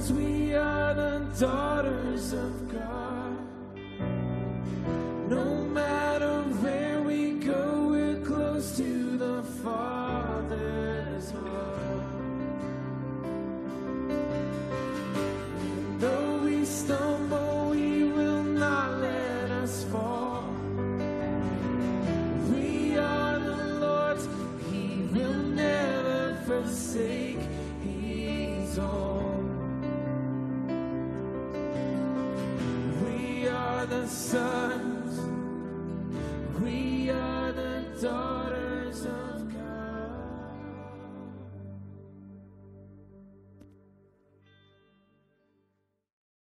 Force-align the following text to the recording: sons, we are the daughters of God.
sons, 0.00 0.12
we 0.12 0.54
are 0.54 0.94
the 0.94 1.26
daughters 1.38 2.32
of 2.32 2.72
God. 2.72 3.09